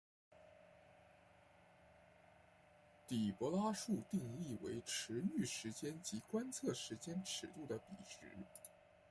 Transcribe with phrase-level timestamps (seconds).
[3.07, 8.25] 底波拉数定义为驰豫时间及观测时间尺度的比值。